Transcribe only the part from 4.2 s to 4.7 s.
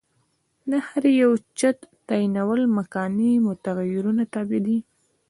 تابع